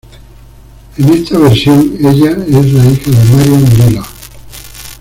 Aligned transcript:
En 0.97 1.09
esta 1.09 1.37
versión, 1.37 1.95
ella 1.99 2.31
es 2.31 2.73
la 2.73 2.85
hija 2.87 3.11
de 3.11 3.33
Mariah 3.35 3.69
Dillard. 3.85 4.05